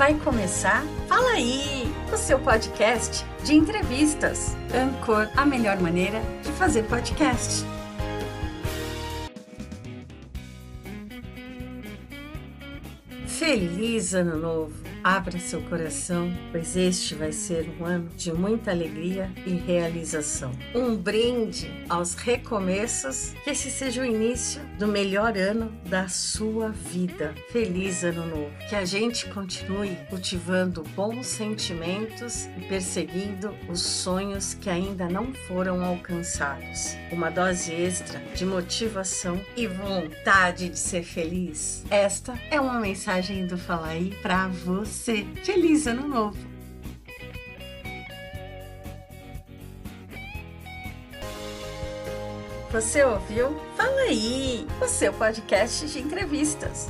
Vai 0.00 0.14
começar 0.14 0.82
Fala 1.06 1.32
aí, 1.32 1.84
o 2.10 2.16
seu 2.16 2.38
podcast 2.38 3.22
de 3.44 3.54
entrevistas. 3.54 4.56
Ancor, 4.74 5.28
a 5.36 5.44
melhor 5.44 5.78
maneira 5.78 6.22
de 6.42 6.50
fazer 6.52 6.84
podcast. 6.84 7.66
Feliz 13.26 14.14
Ano 14.14 14.38
Novo! 14.38 14.89
Abra 15.02 15.38
seu 15.38 15.62
coração, 15.62 16.30
pois 16.52 16.76
este 16.76 17.14
vai 17.14 17.32
ser 17.32 17.70
um 17.80 17.86
ano 17.86 18.10
de 18.16 18.30
muita 18.32 18.70
alegria 18.70 19.30
e 19.46 19.54
realização. 19.54 20.52
Um 20.74 20.94
brinde 20.94 21.70
aos 21.88 22.14
recomeços, 22.14 23.32
que 23.42 23.50
esse 23.50 23.70
seja 23.70 24.02
o 24.02 24.04
início 24.04 24.60
do 24.78 24.86
melhor 24.86 25.38
ano 25.38 25.72
da 25.86 26.06
sua 26.06 26.68
vida. 26.68 27.34
Feliz 27.50 28.04
Ano 28.04 28.26
Novo! 28.26 28.52
Que 28.68 28.76
a 28.76 28.84
gente 28.84 29.26
continue 29.30 29.96
cultivando 30.10 30.82
bons 30.94 31.26
sentimentos 31.26 32.46
e 32.58 32.60
perseguindo 32.68 33.54
os 33.70 33.80
sonhos 33.80 34.52
que 34.52 34.68
ainda 34.68 35.08
não 35.08 35.32
foram 35.48 35.82
alcançados. 35.82 36.94
Uma 37.10 37.30
dose 37.30 37.72
extra 37.72 38.20
de 38.34 38.44
motivação 38.44 39.40
e 39.56 39.66
vontade 39.66 40.68
de 40.68 40.78
ser 40.78 41.04
feliz. 41.04 41.84
Esta 41.90 42.38
é 42.50 42.60
uma 42.60 42.78
mensagem 42.78 43.46
do 43.46 43.56
Fala 43.56 43.88
aí 43.88 44.14
para 44.22 44.48
você 44.48 44.89
você. 44.90 45.24
Feliz 45.44 45.86
Ano 45.86 46.08
Novo! 46.08 46.36
Você 52.72 53.02
ouviu? 53.04 53.56
Fala 53.76 54.00
aí! 54.02 54.66
O 54.80 54.88
seu 54.88 55.12
podcast 55.12 55.86
de 55.86 56.00
entrevistas. 56.00 56.88